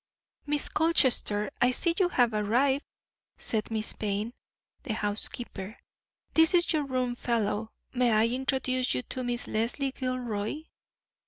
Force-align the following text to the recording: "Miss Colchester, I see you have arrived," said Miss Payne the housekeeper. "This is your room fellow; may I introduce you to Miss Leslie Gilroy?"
"Miss 0.47 0.67
Colchester, 0.67 1.51
I 1.61 1.69
see 1.69 1.93
you 1.99 2.09
have 2.09 2.33
arrived," 2.33 2.85
said 3.37 3.69
Miss 3.69 3.93
Payne 3.93 4.33
the 4.81 4.95
housekeeper. 4.95 5.77
"This 6.33 6.55
is 6.55 6.73
your 6.73 6.85
room 6.85 7.13
fellow; 7.13 7.69
may 7.93 8.11
I 8.11 8.25
introduce 8.27 8.95
you 8.95 9.03
to 9.03 9.23
Miss 9.23 9.47
Leslie 9.47 9.91
Gilroy?" 9.91 10.63